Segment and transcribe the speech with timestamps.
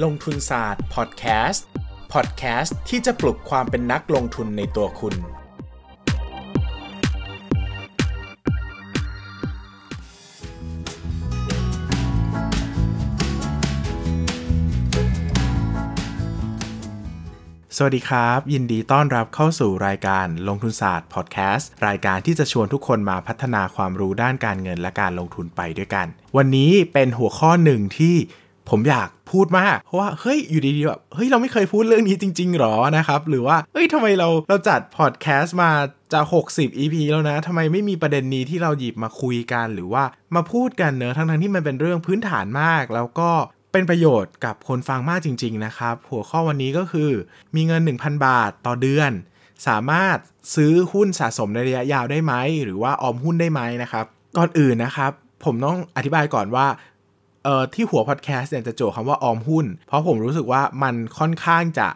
[0.00, 1.66] ลงทุนศาสตร์พอดแคสต์
[2.12, 5.14] พอดแคสต์ที่จะปลุกความเป็นนักลงทุนในตัวคุณ
[17.76, 26.06] สวัสดีครับ ยินดีต้อนรับเข้าสู่รายการลงทุนศาสตร์พอดแคสต์รายการที่จะชวนทุกคนมาพัฒนาความรู้ด้านการเงินและการลงทุนไปด้วยกัน
[26.36, 28.16] วันนี้เป็นหัวข้อหนึ่งที่
[28.70, 35.70] ผมอยากพูดมาก เพราะว่าเฮ้ยอยู่ดีๆแบบเฮ้ยเราไม่เคยพูดเรื่องนี้จริง ๆหรอนะครับ หรือว่าเฮ้ยทำไมเราเราจัดพอดแคสต์มา
[36.12, 43.30] จะ 60 EP แล้วนะทำไมไม่มีประเด็นนี้ที่เราหยิบมาคุยกันหรือว่ามาพูดกันเนอะทั้งๆที่มันเป็นเรื่องพื้นฐานมาก แล้วก็
[43.72, 47.10] เป็นประโยชน์กับคนฟังมากจริง ๆ นะครับ หัวข้อวันนี้ก็คือ
[47.54, 49.12] มีเงิน 1,000 บาทต่อเดือน
[49.66, 50.16] สามารถ
[50.54, 54.04] ซื้อหุ้นสะสมในระยะยาวได้ไหมหรือว่าออมหุ้นได้ไหมนะครับ
[54.36, 55.12] ก่อนอื่นนะครับ
[55.44, 56.66] ผมต้องอธิบายก่อนว่า
[57.44, 61.88] เอ่อที่หัวพอดแคสต์เนี่ยจะโจคำว่าออมหุ้น เพราะผมรู้สึกว่ามันค่อนข้างจะ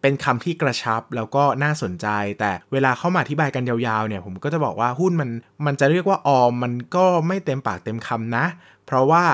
[0.00, 2.06] เป็นคำที่กระชับแล้วก็น่าสนใจ
[2.40, 5.30] แต่เวลาเข้ามาอธิบายกันยาวๆเนี่ยผมก็จะบอกว่าหุ้นมัน
[5.66, 8.44] มันจะเรียกว่าออมมันก็ไม่เต็มปากเต็มคำนะ
[8.86, 9.24] เพราะว่า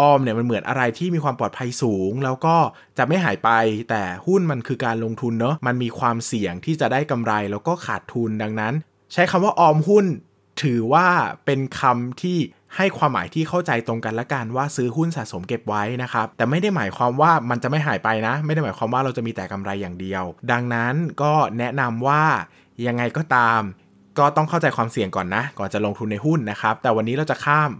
[0.00, 2.56] ออมเนี่ยมันเหมือนอะไรที่มีความปลอดภัยสูง แล้วก็
[2.98, 3.50] จะไม่หายไป
[3.90, 8.74] แต่หุ้นมันคือการลงทุนเนอะมันมีความเสี่ยงที่จะได้กำไรแล้วก็ขาดทุนดังนั้น
[9.12, 10.06] ใช้คำว่าออมหุ้น
[10.62, 11.08] ถือว่า
[11.44, 12.38] เป็นคำที่
[12.76, 22.22] ให้ความหมายที่เข้าใจตรงกันละกันว่าซื้อหุ้นสะสมเก็บไว้นะครับ แต่ไม่ได้หมายความว่ามันจะไม่หายไปนะ ไม่ได้หมายความว่าเราจะมีแต่กำไรอย่างเดียว ดังนั้นก็แนะนำว่า
[22.86, 23.60] ยังไงก็ตาม
[24.18, 27.70] ก็ต้องเข้าใจความเสี่ยงก่อนนะ ก่อนจะลงทุนในหุ้นนะครับ แต่วันนี้เราจะข้าม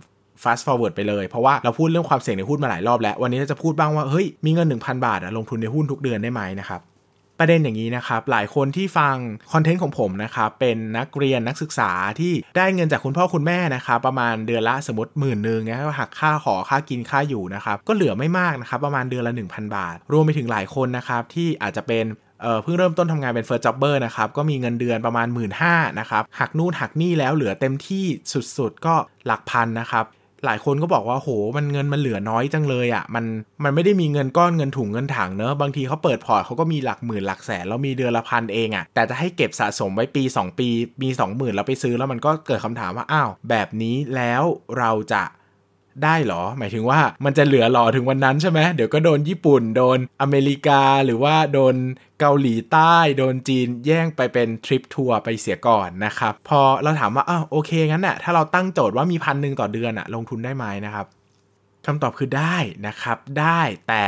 [0.42, 6.80] fast forward ไปเลย เพราะว่าเราพูดเรื่องความเสี่ยงในหุ้นมาหลายรอบแล้ว วันนี้เราจะพูดบ้างว่าเฮ้ยมีเงิน 1,000 บาทลงทุนในหุ้นทุกเดือนได้ไหมนะครับ
[7.38, 9.16] ประเด็นอย่างนี้นะครับ หลายคนที่ฟัง
[9.52, 22.06] content ของผมนะครับ เป็นนักเรียนนักศึกษาที่ได้เงินจากคุณพ่อคุณแม่นะครับ ประมาณเดือนละสมมติหมื่นหนึ่งนะครับหักค่าหอค่ากินค่าอยู่นะครับ ก็เหลือไม่มากนะครับ ประมาณเดือนละ 1,000 บาท รวมไปถึงหลายคนนะครับที่อาจจะเป็น
[22.62, 25.50] เพิ่งเริ่มต้นทำงานเป็น first jobber นะครับ ก็มีเงินเดือนประมาณ หมื่น 5
[26.00, 28.04] นะครับหักนู่นหักนี่แล้วเหลือเต็มที่
[28.58, 28.94] สุดๆ ก็
[29.26, 30.04] หลักพันนะครับ
[30.46, 33.24] หลายคนก็บอกว่าโหมันเงินมันเหลือน้อยจังเลยอะ่ะมัน
[33.64, 40.68] มันไม่ได้มีเงินก้อนเงินถุงเงินถังเนอะบางทีเขาเปิดพอร์ตเขาก็มีหลักหมื่นหลักแสนแล้วมีเดือนละพันเองอะ่ะแต่จะให้เก็บสะสมไว้ปี 2 ปี
[41.02, 44.42] มี 20,000แล้วไปซื้อแล้วมันก็เกิดคำถามว่าอ้าวแบบนี้แล้ว
[44.78, 45.22] เราจะ
[46.04, 51.74] ได้หรอ หมายถึงว่ามันจะเหลือหรอถึงวันนั้นใช่ไหมเดี๋ยวก็โดนญี่ปุ่น โดนอเมริกาหรือว่าโดน
[52.20, 61.06] เกาหลีใต้ โดนจีนแย่งไปเป็นทริปทัวร์ไปเสียก่อนนะครับ พอเราถามว่าอ้าวโอเคงั้นน่ะถ้าเราตั้งโจทย์ว่ามีพันหนึ่งต่อเดือนอะลงทุนได้ไหมนะครับ
[61.86, 64.06] คำตอบคือได้นะครับ ได้แต่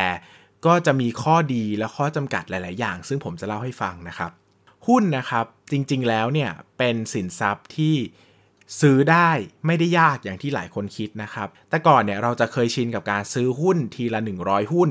[0.66, 4.30] ก็จะมีข้อดีและข้อจำกัดหลาย ๆ อย่าง ซึ่งผมจะเล่าให้ฟังนะครับ
[4.86, 7.94] หุ้นนะครับจริง ๆ แล้วเนี่ยเป็นสินทรัพย์ที่
[8.80, 9.30] ซื้อได้
[9.66, 14.90] ไม่ได้ยากอย่างที่หลายคนคิดนะครับ แต่ก่อนเนี่ยเราจะเคยชินกับการซื้อหุ้นทีละ 100 หุ้น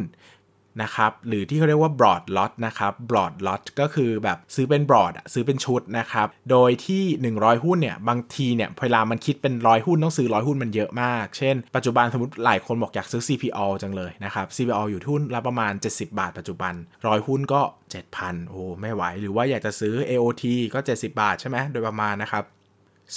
[0.83, 7.03] นะครับหรือที่เขาเรียกว่า broad lot นะครับ broad lot ก็คือแบบซื้อเป็น broad ซื้อเป็นชุดนะครับ โดยที่
[7.35, 16.73] 100 หุ้นเนี่ยบางทีเนี่ยเวลามันคิดเป็นร้อยหุ้นต้องซื้อร้อยหุ้นมันเยอะมาก เช่น ปัจจุบันสมมติหลายคนบอกอยากซื้อ CPO จังเลยนะครับ CPO อยู่ทุนละประมาณ 70 บาทปัจจุบัน
[17.07, 17.61] ร้อยหุ้นก็
[18.05, 22.43] 7,000 โอ้ไม่ไหว หรือว่าอยากจะซื้อ AOT ก็ 70 บาทใช่ไหมโดยประมาณนะครับ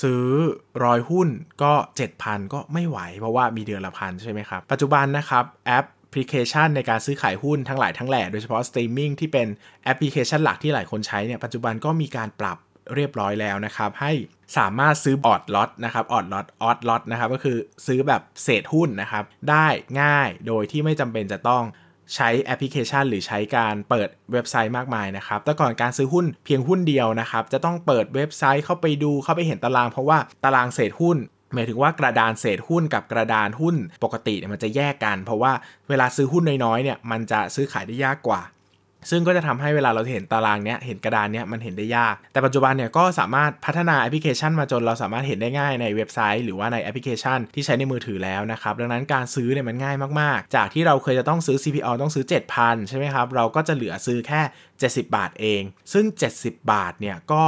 [0.02, 0.24] ซื้อ
[0.84, 1.28] ร้อยหุ้น
[1.62, 1.72] ก็
[2.12, 9.46] 7,000 ก็ไม่ไหว เพราะว่ามีเดือนละพันใช่ไหมครับ ปัจจุบันนะครับแอปพลิเคชันในการซื้อขายหุ้นทั้งหลายทั้งแหล่โดยเฉพาะสตรีมมิ่งที่เป็น
[9.84, 12.58] แอปพลิเคชันหลักที่หลายคนใช้เนี่ยปัจจุบันก็มีการปรับ
[12.94, 14.12] เรียบร้อยแล้วนะครับ ให้
[14.56, 19.66] สามารถซื้อ odd lot นะครับ odd lot odd lot นะครับก็คือซื้อแบบเศษหุ้นนะครับได้
[20.02, 21.64] ง่ายโดยที่ไม่จำเป็นจะต้อง
[22.14, 31.18] ใช้แอปพลิเคชัน หรือใช้การเปิดเว็บไซต์มากมายนะครับ แต่ก่อนการซื้อหุ้นเพียงหุ้นเดียวนะครับ จะต้องเปิดเว็บไซต์เข้าไปดูเข้าไปเห็นตาราง เพราะว่าตารางเศษหุ้น
[31.54, 35.52] หมายถึงว่ากระดานเศษหุ้นกับกระดานหุ้นปกติเนี่ยมันจะแยกกัน เพราะว่า
[35.88, 38.40] เวลาซื้อหุ้นน้อยๆเนี่ยมันจะซื้อขายได้ยากกว่า
[39.10, 52.24] ซึ่งก็จะทำให้เวลาเราเห็นตารางเนี้ยเห็นกระดานเนี้ยมันเห็นได้ยาก แต่ปัจจุบันเนี่ยก็สามารถพัฒนาแอปพลิเคชันมาจนเราสามารถเห็นได้ง่ายในเว็บไซต์ หรือว่าในแอปพลิเคชันที่ใช้ในมือถือแล้วนะครับดังนั้นการซื้อเนี่ยมันง่ายมากๆ จากที่เราเคยจะต้องซื้อ CPO ต้องซื้อ
[52.56, 54.40] 7,000 ใช่ไหมครับเราก็จะเหลือซื้อแค่
[54.80, 56.04] 70 บาทเอง ซึ่ง
[56.38, 57.44] 70 บาทเนี่ยก็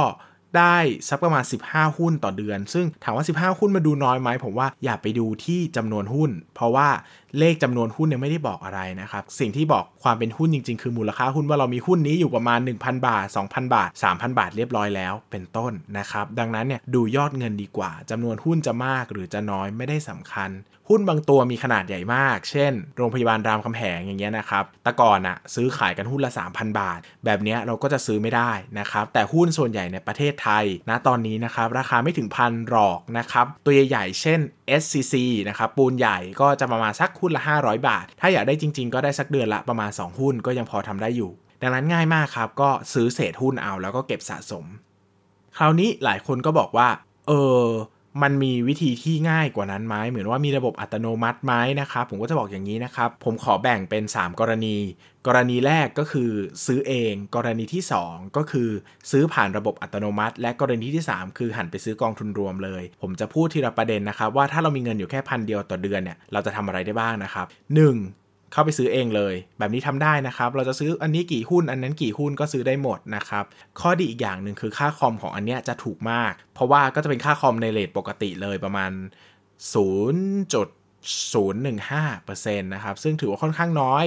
[0.57, 0.77] ได้
[1.09, 6.89] สักประมาณ 15 หุ้นต่อเดือน ซึ่งถามว่า 15 หุ้นมาดูน้อยไหมผมว่าอย่าไปดูที่จำนวนหุ้น เพราะว่า
[7.37, 20.51] เลขจำนวนหุ้นเนี่ยไม่ได้บอกอะไรนะครับ สิ่งที่บอกความเป็นหุ้นจริง ๆ คือมูลค่าหุ้นว่าเรามีหุ้นนี้อยู่ประมาณ 1,000 บาท 2,000 บาท 3,000 บาทเรียบร้อยแล้วเป็นต้นนะครับ ดังนั้นเนี่ยดูยอดเงินดีกว่าจำนวนหุ้นจะมากหรือจะน้อยไม่ได้สำคัญ
[20.91, 34.39] หุ้นบางตัวมีขนาดใหญ่มาก เช่น โรงพยาบาลรามคำแหงอย่างเงี้ยนะครับแต่ก่อนอะซื้อขายกันหุ้นละ 3,000 บาท แบบเนี้ยเราก็จะซื้อไม่ได้นะครับแต่หุ้นส่วนใหญ่ในประเทศไทยณตอนนี้นะครับราคาไม่ถึงพันหรอกนะครับตัวใหญ่ๆเช่น
[34.81, 35.15] SCC
[35.49, 41.31] นะครับปูนใหญ่ก็จะประมาณสักหุ้นละ 500 บาท ถ้าอยากได้จริง ๆ ก็ได้สักเดือนละประมาณ 2 หุ้นก็ยังพอทำได้อยู่
[41.61, 44.65] ดังนั้นง่ายมากครับ ก็ซื้อเศษหุ้นเอาแล้วก็เก็บสะสม
[45.57, 46.87] คราวนี้หลายคนก็บอกว่า
[47.27, 47.31] เอ
[47.61, 47.65] อ
[48.21, 54.77] มันมีวิธีที่ง่ายกว่านั้นไหมเหมือนว่ามีระบบอัตโนมัติไหมนะครับ ผมก็จะบอกอย่างนี้นะครับ ผมขอแบ่งเป็น 3 กรณี
[55.27, 56.29] กรณีแรกก็คือ
[56.65, 58.69] ซื้อเอง กรณีที่ 2 ก็คือ
[59.11, 68.28] ซื้อผ่านระบบอัตโนมัติ และกรณีที่ 3 คือหันไปซื้อกองทุนรวมเลย ผมจะพูดทีละประเด็นนะครับ ว่าถ้าเรามีเงินอยู่แค่พันเดียวต่อเดือนเนี่ยเราจะทำอะไรได้บ้างนะครับ 1.
[68.51, 73.43] เข้าไปซื้อเองเลย แบบนี้ทำได้นะครับ เราจะซื้ออันนี้กี่หุ้นอันนั้นกี่หุ้นก็ซื้อได้หมดนะครับ
[73.79, 78.91] ข้อดีอีกอย่างหนึ่งคือค่าคอมของอันเนี้ยจะถูกมาก เพราะว่าก็จะเป็นค่าคอมในเลทปกติเลยประมาณ
[79.75, 84.05] 0.015%นะครับ ซึ่งถือว่าค่อนข้างน้อย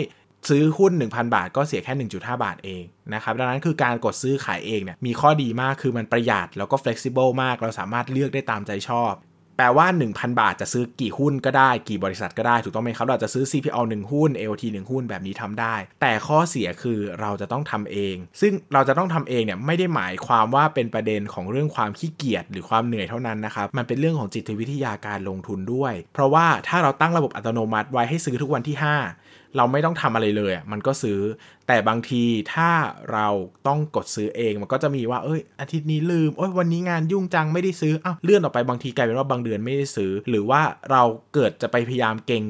[0.50, 2.83] ซื้อหุ้น 1,000 บาท ก็เสียแค่ 1.5 บาทเอง
[3.15, 9.12] นะครับ ดังนั้นคือการกดซื้อขายเองเนี่ยมีข้อดีมากคือมันประหยัดแล้วก็ flexible มาก เราสามารถเลือกได้ตามใจชอบ
[9.56, 29.22] แปลว่า 1,000 บาทจะซื้อกี่หุ้นก็ได้กี่บริษัทก็ได้ถูกต้องไหมครับ เราจะซื้อ CPO 1 หุ้น AOT 1 หุ้นแบบนี้ทำได้ แต่ข้อเสียคือเราจะต้องทำเอง ซึ่งเราจะต้องทำเองเนี่ยไม่ได้หมายความว่าเป็นประเด็นของเรื่องความขี้เกียจหรือความเหนื่อยเท่านั้นนะครับ มันเป็นเรื่องของจิตวิทยาการลงทุนด้วย เพราะว่าถ้าเราตั้งระบบอัตโนมัติไว้ให้ซื้อทุกวันที่ 5
[29.56, 31.20] เราไม่ต้องทำอะไรเลยมันก็ซื้อ
[31.66, 32.22] แต่บางที
[32.54, 32.70] ถ้า
[33.12, 33.28] เรา
[33.66, 40.60] ต้องกดซื้อเองมันก็จะมีว่าเอ้ยอาทิตย์นี้ลืมโอ้ยวันนี้งานยุ่งจังไม่ได้ซื้ออ้าวเลื่อนออกไปบางทีกลายเป็นว่าบางเดือนไม่ได้ซื้อ หรือว่า
[40.90, 41.02] เรา
[41.34, 42.44] เกิดจะไปพยายามเก่ง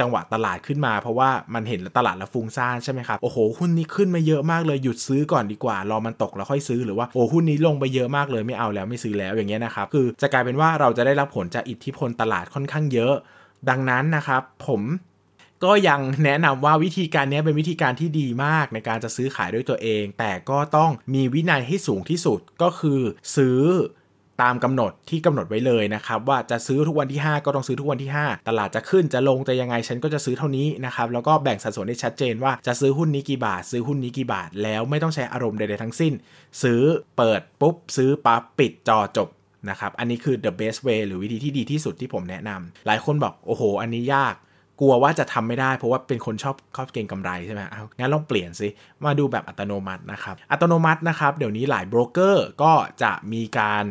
[0.00, 13.14] จังหวะตลาดขึ้นมาเพราะว่ามันเห็นตลาดแล้วฟุ้งซ่านใช่ไหมครับ โอ้โหหุ้นนี้ขึ้นมาเยอะมากเลยหยุดซื้อก่อนดีกว่ารอมันตกแล้วค่อยซื้อหรือว่าโอ้หุ้นนี้ลงไปเยอะมากเลยไม่เอาแล้วไม่ซื้อแล้วอย่างเงี้ยนะครับคือจะกลายเป็นว่าเราจะได้รับผลจากอิทธิพลตลาดค่อนข้างเยอะ
[13.68, 14.80] ดังนั้นนะครับผม
[15.64, 23.00] ก็ยังแนะนำว่าวิธีการนี้เป็นวิธีการที่ดีมากในการจะซื้อขายด้วยตัวเอง แต่ก็ต้องมีวินัยให้สูงที่สุดก็คือ
[23.36, 23.60] ซื้อ
[24.42, 36.12] ตามกำหนดที่กำหนดไว้เลยนะครับว่าจะซื้อทุกวันที่ 5 ก็ต้องซื้อทุกวันที่ 5 ตลาดจะขึ้นจะลงจะยังไงฉันก็จะซื้อเท่านี้นะครับแล้วก็แบ่งสัดส่วนให้ชัดเจนว่าจะซื้อหุ้นนี้กี่บาท ซื้อหุ้นนี้กี่บาท แล้วไม่ต้องใช้อารมณ์ใดๆทั้งสิ้น
[36.62, 36.82] ซื้อ
[37.16, 39.28] เปิดปุ๊บ ซื้อปั๊บปิดจอจบ
[39.70, 44.34] นะครับอันนี้คือ the best way หรือวิธีที่ดีที่สุดที่ผมแนะนำหลายคนบอกโอ้โห อันนี้ยาก
[44.80, 48.68] กลัวว่าจะทำไม่ได้เพราะว่าเป็นคนชอบชอบเก็งกำไรใช่ไหมเอางั้นลองเปลี่ยนสิ
[49.04, 52.72] มาดูแบบอัตโนมัตินะครับ อัตโนมัตินะครับ เดี๋ยวนี้หลายโบรกเกอร์ก็
[53.02, 53.84] จะมีการ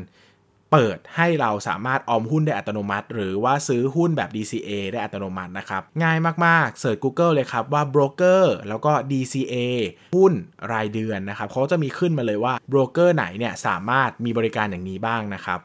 [0.71, 9.56] เปิดให้เราสามารถออมหุ้นได้อัตโนมัติ หรือว่าซื้อหุ้นแบบ DCA ได้อัตโนมัตินะครับ ง่ายมากๆเสิร์ช Google เลยครับว่าโบรกเกอร์แล้วก็ DCA
[10.15, 10.33] หุ้น
[10.74, 15.59] รายเดือนนะครับเขาจะมีขึ้นมาเลยว่าโบรกเกอร์ไหนเนี่ยสามารถมีบริการอย่างนี้บ้างนะครับ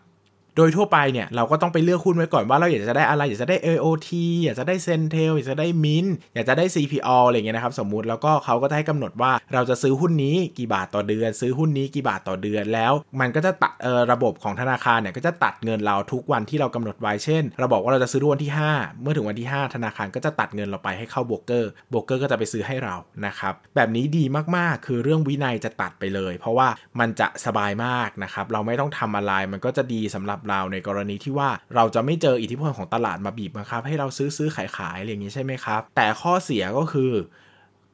[0.56, 4.09] โดยทั่วไปเนี่ยเราก็ต้องไปเลือกหุ้นไว้ก่อนว่าเราอยากจะได้อะไร อยากจะได้ AOT
[4.45, 13.73] อยากจะได้เซนเทลอยากจะได้มินอยากจะได้ CPO อะไรเงี้ยนะครับสมมุติแล้วก็เขาก็จะให้กำหนดว่าเราจะซื้อหุ้นนี้กี่บาทต่อเดือน ซื้อหุ้นนี้กี่บาทต่อเดือนแล้ว มันก็จะตัด
[14.12, 22.95] ระบบของธนาคารเนี่ยก็จะตัดเงินเราทุกวันที่เรากำหนดไว้เช่น เราบอกว่าเราจะซื้อวันที่ 5 เมื่อถึงวันที่ 5 ธนาคารก็จะตัดเงินเราไปให้เข้าโบรกเกอร์โบรกเกอร์ก็จะไปซื้อให้เรา
[23.27, 24.25] นะครับแบบนี้ดี
[24.56, 26.69] มากๆ คือเรื่องวินัยจะตัดไปเลย เพราะว่า
[27.01, 37.12] มันจะสบายมากนะครับเราไม่ต้องทำอะไรมันก็จะดีสำหรับเราในกรณีที่ว่าเราจะไม่เจออิทธิพลของตลาดมาบีบบังคับ ให้เราซื้อซื้อขายขายอะไรอย่างนี้ใช่ไหมครับ แต่ข้อเสียก็คือ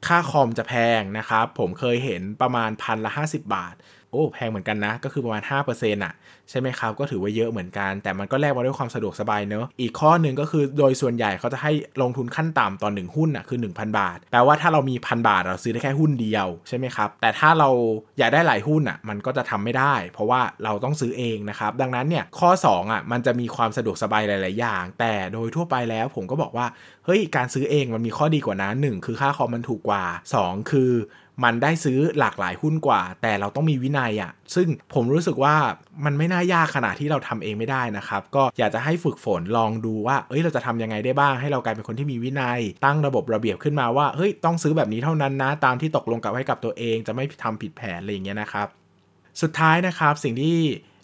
[0.06, 3.74] ค่าคอมจะแพงนะครับ ผมเคยเห็นประมาณพันละ 50 บาท
[4.12, 6.14] โอ้แพงเหมือนกันนะ ก็คือประมาณ 5%อะ
[6.50, 17.68] ใช่ไหมครับ ก็ถือว่าเยอะเหมือนกัน แต่มันก็แลกมาด้วยความสะดวกสบายเนอะอีกข้อหนึ่งก็คือโดยส่วนใหญ่เขาจะให้ลงทุนขั้นต่ำตอนหนึ่งหุ้นอะคือ 1,000 บาทแปลว่าถ้าเรามีพันบาทเราซื้อได้แค่หุ้นเดียวใช่ไหมครับแต่ถ้าเรา
[18.18, 26.66] อยากได้หลายหุ้นอะมันก็จะทำไม่ได้ เพราะว่าเราต้องซื้อเองนะครับดังนั้นเนี่ยข้อ2อะมันจะมีความสะดวกสบายหลาย ๆ อย่าง แต่โดยทั่วไปแล้วผมก็บอกว่า
[27.04, 30.04] เฮ้ยการซื้อเองมันมีข้อดีกว่านะหนึ่งคือค่าคอมมันถูกกว่า
[30.36, 30.92] 2 คือ
[31.44, 35.54] มันได้ซื้อหลากหลายหุ้นกว่า แต่เราต้องมีวินัยอะ่ะซึ่งผมรู้สึกว่า
[36.04, 48.66] มันไม่น่ายากขนาดที่เราทำเองไม่ได้นะครับ ก็อยากจะให้ฝึกฝนลองดูว่า เอ้ยเราจะทำยังไงได้บ้าง ให้เรากลายเป็นคนที่มีวินัย ตั้งระบบระเบียบขึ้นมาว่าเฮ้ยต้องซื้อแบบนี้เท่านั้นนะ ตามที่ตกลงกับให้กับตัวเอง จะไม่ทำผิดแผนอะไรอย่างเงี้ยนะครับ
[49.42, 50.58] สุดท้ายนะครับสิ่งที่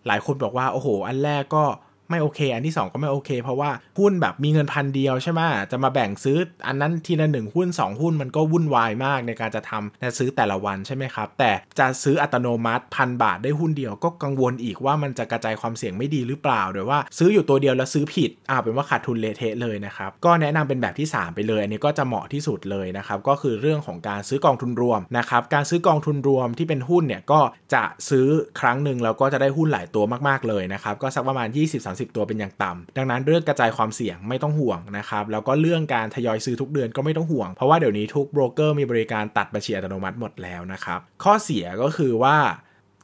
[0.07, 1.65] หลายคนบอกว่าโอ้โห อันแรกก็
[2.11, 27.41] ไม่โอเค อันที่ 2 ก็ไม่โอเค เพราะว่าหุ้นแบบมีเงินพันเดียวใช่ไหมจะมาแบ่งซื้ออันนั้นทีละหนึ่งหุ้น 2 หุ้นมันก็วุ่นวายมากในการจะทำจะซื้อแต่ละวันใช่ไหมครับ แต่จะซื้ออัตโนมัติพันบาทได้หุ้นเดียวก็กังวลอีกว่ามันจะกระจายความเสี่ยงไม่ดีหรือเปล่าโดยว่าซื้ออยู่ตัวเดียวแล้วซื้อผิดอ่าเป็นว่าขาดทุนเละเทะเลยนะครับก็แนะนำเป็นแบบที่ 3 ไปเลย อันนี้ก็จะเหมาะที่สุดเลยนะครับก็คือเรื่องของการซื้อกองทุนรวมนะครับการซื้อกองทุนรวมที่เป็นหุ้นเนี่ยก็
[27.75, 28.27] จะซื้อ
[28.61, 31.49] ครั้งหนึ่งแล้วก็จะได้หุ้นหลายตัวมากๆเลยนะครับก็สักประมาณ
[31.97, 42.37] 30 ตัวเป็นอย่างต่ำดังนั้นเรื่องกระจายความเสี่ยงไม่ต้องห่วงนะครับแล้วก็เรื่องการทยอยซื้อทุกเดือนก็ไม่ต้องห่วง เพราะว่าเดี๋ยวนี้ทุกโบรกเกอร์มีบริการตัดบัญชีอัตโนมัติหมดแล้วนะครับข้อเสียก็คือว่า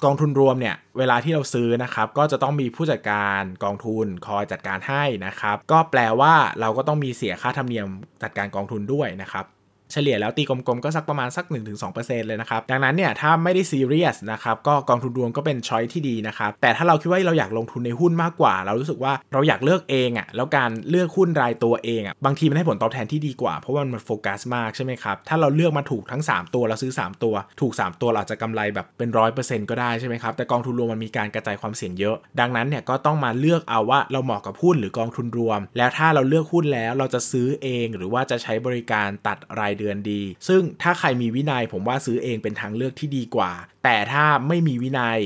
[0.05, 7.89] กองทุนรวมเนี่ยเวลาที่เราซื้อนะครับก็จะต้องมีผู้จัดการกองทุนคอยจัดการให้นะครับก็แปลว่าเราก็ต้องมีเสียค่าธรรมเนียม
[8.23, 9.45] จัดการกองทุนด้วยนะครับ
[9.93, 11.45] เฉลี่ยแล้วตีกลมๆก็สักประมาณสัก
[11.87, 43.53] 1-2%เลยนะครับ ดังนั้นเนี่ยถ้าไม่ได้ซีเรียสนะครับก็กองทุนรวมก็เป็นช้อยที่ดีนะครับแต่ถ้าเราคิดว่าเราอยากลงทุนในหุ้นมากกว่า เรารู้สึกว่าเราอยากเลือกเองอะ่ะแล้วการเลือกหุ้นรายตัวเองอะ่ะบางทีมันให้ผลตอบแทนที่ดีกว่าเพราะว่ามันโฟกัสมากใช่ไหมครับถ้าเราเลือกมาถูกทั้ง 3 ตัวเราซื้อ 3 ตัว ถูก 3 ตัวเราจะกำไรแบบเป็นร้อยเปอร์เซ็นต์ก็ได้ใช่ไหมครับแต่กองทุนรวมมันมีการกระจายความเสี่ยงเยอะ ดังนั้นเนี่ยก็ต้องมาเลือกเอาว่าเราเหมาะกับหุ้นหรือกองทุนรวม แล้วถ้าเราเลือกหุ้นแล้วเราจะซื้อเอง หรือว่าจะใช้บริการตัดรายเดือนดี ซึ่งถ้าใครมีวินัยผมว่าซื้อเองเป็นทางเลือกที่ดีกว่า
[43.85, 45.21] แต่ถ้าไม่มีวินัย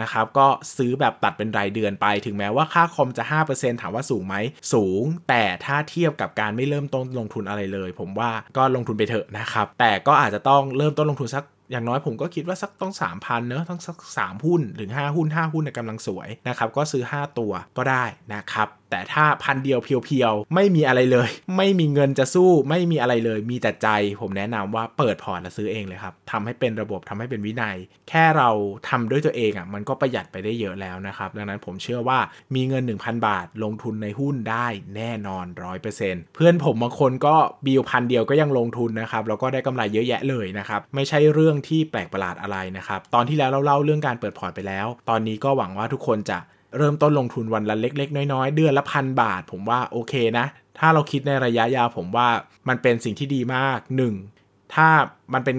[0.00, 4.34] นะครับก็ซื้อแบบตัดเป็นรายเดือนไป ถึงแม้ว่าค่าคอมจะ 5%ถามว่าสูงไหม
[4.72, 18.04] สูง แต่ถ้าเทียบกับการไม่เริ่มต้นลงทุนอะไรเลย ผมว่าก็ลงทุนไปเถอะนะครับ แต่ก็อาจจะต้องเริ่มต้นลงทุนสักอย่างน้อยผมก็คิดว่าสักต้อง 3,000เนอะทั้งสัก 3 หุ้นถึง5หุ้น 5 หุ้นในกำลังสวยนะครับ ก็ซื้อ 5 ตัวก็ได้
[18.34, 23.88] นะครับ แต่ถ้าพันเดียวเพียวๆ ไม่มีอะไรเลย ไม่มีเงินจะสู้ไม่มีอะไรเลย มีแต่ใจ
[24.20, 27.76] ผมแนะนำว่าเปิดพอร์ตแล้วซื้อเองเลยครับทำให้เป็นระบบทำให้เป็นวินัย
[28.08, 28.50] แค่เรา
[28.88, 32.18] ทำด้วยตัวเองอะ่ะมันก็ประหยัดไปได้เยอะแล้วนะครับ ดังนั้นผมเชื่อว่า
[32.54, 35.44] มีเงิน 1,000 บาท ลงทุนในหุ้นได้แน่นอน
[35.90, 37.34] 100%เพื่อนผมบางคนก็
[37.66, 46.38] มีพันเดียวก็ยังลงทุนนะครับแล้วก็ได้กำไรเยอะแยะเลยนะครับไม่ใช่เรื่องที่แปลกประหลาดอะไรนะครับตอนที่แล้วเราเล่าเรื่องการเปิดพอร์ตไปแล้ว ตอนนี้ก็หวังว่าทุกคนจะ
[46.78, 50.46] เริ่มต้นลงทุนวันละเล็ก ๆ น้อยๆ เดือนละพันบาท ผมว่าโอเคนะ
[50.78, 52.28] ถ้าเราคิดในระยะยาวผมว่า
[52.68, 53.78] มันเป็นสิ่งที่ดีมาก
[54.26, 54.74] 1.
[54.74, 54.88] ถ้า
[55.34, 55.58] มันเป็น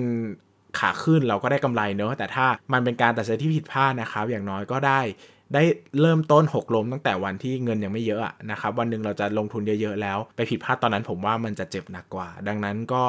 [0.79, 4.99] ขาขึ้นเราก็ได้กำไรเนอะแต่ถ้ามันเป็นการตัดสินใจที่ผิดพลาดนะครับ อย่างน้อยก็ได้
[5.53, 5.63] ได้
[6.01, 13.03] เริ่มต้นหกล้มตั้งแต่วันที่เงินยังไม่เยอะนะครับวันหนึ่งเราจะลงทุนเยอะๆแล้ว ไปผิดพลาดตอนนั้นผมว่ามันจะเจ็บหนักกว่า ดังนั้นก็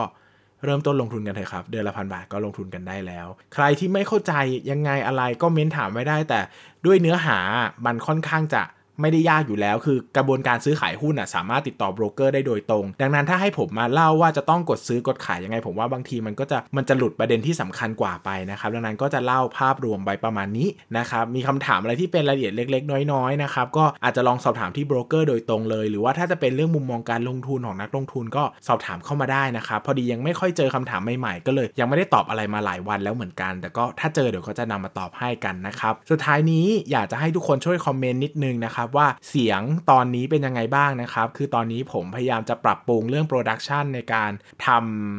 [0.64, 4.32] เริ่มต้นลงทุนกันเถอะครับ เดือนละพันบาทก็ลงทุนกันได้แล้ว ใครที่ไม่เข้าใจ
[4.70, 6.40] ยังไงอะไรก็เม้นถามไว้ได้ แต่
[6.86, 7.38] ด้วยเนื้อหา
[7.86, 8.62] มันค่อนข้างจะ
[9.00, 39.60] ไม่ได้ยากอยู่แล้ว คือกระบวนการซื้อขายหุ้นอะสามารถติดต่อโบรกเกอร์ได้โดยตรง ดังนั้นถ้าให้ผมมาเล่าว่าจะต้องกดซื้อกดขายยังไง ผมว่าบางทีมันก็จะมันจะหลุดประเด็นที่สำคัญกว่าไปนะครับดังนั้นก็จะเล่าภาพรวมไปประมาณนี้นะครับมีคำถามอะไรที่เป็นรายละเอียดเล็ก ๆ น้อยๆนะครับก็อาจจะลองสอบถามที่โบรกเกอร์โดยตรงเลย หรือว่าถ้าจะเป็นเรื่องมุมมองการลงทุนของนักลงทุนก็สอบถามเข้ามาได้นะครับพอดียังไม่ค่อยเจอคำถามใหม่ๆก็เลย ยังไม่ได้ตอบอะไรมาหลายวันแล้วเหมือนกัน แต่ก็ถ้าเจอเดี๋ยวก็จะนำมาตอบให้กันนะครับสุดท้ายนี้อยากจะให้ทุกคนช่วยคอมเมนต์นิดนึงนะครับว่าเสียง
[39.90, 44.30] ตอนนี้เป็นยังไงบ้างนะครับ คือตอนนี้ผมพยายามจะปรับปรุงเรื่อง production ในการ
[44.66, 44.68] ท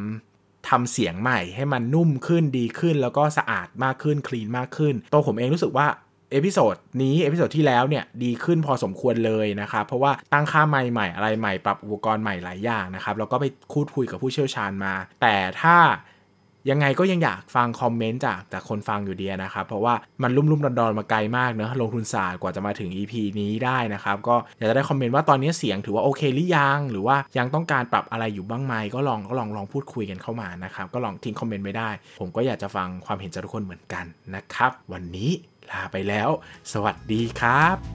[0.10, 5.88] ำทำเสียงใหม่ให้มันนุ่มขึ้นดีขึ้น แล้วก็สะอาดมากขึ้น clean มากขึ้น ตัวผมเองรู้สึกว่า
[6.32, 15.78] episode นี้ episode ที่แล้วเนี่ยดีขึ้นพอสมควรเลยนะครับเพราะว่าตั้งค่าใหม่ๆอะไรใหม่ปรับอุปกรณ์ใหม่หลายอย่างนะครับแล้วก็ไปพูดคุยกับผู้เชี่ยวชาญมา แต่ถ้า
[16.70, 19.94] ยังไงก็ยังอยากฟัง comment จากจากคนฟังอยู่ดีนะครับ เพราะว่า
[20.24, 34.06] มันลุ่มลุ่มดอนๆมาไกลมากเนอะลงทุนศาสตร์กว่าจะมาถึง EP นี้ได้นะครับ ก็อยากจะได้คอมเมนต์ว่าตอนนี้เสียงถือว่าโอเคหรือยัง หรือว่ายังต้องการปรับอะไรอยู่บ้างไหมก็ลองก็ลองลองพูดคุยกันเข้ามานะครับก็ลองทิ้งคอมเมนต์ไม่ได้ ผมก็อยากจะฟังความเห็นจากทุกคนเหมือนกัน
[34.36, 35.32] นะครับ วันนี้
[35.72, 36.30] ลาไปแล้ว
[36.74, 37.95] สวัสดีครับ